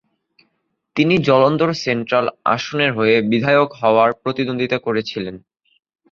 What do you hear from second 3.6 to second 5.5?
হওয়ার প্রতিদ্বন্দ্বিতা করেছিলেন।